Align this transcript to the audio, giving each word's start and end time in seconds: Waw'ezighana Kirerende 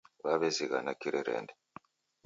Waw'ezighana 0.23 0.93
Kirerende 1.01 1.53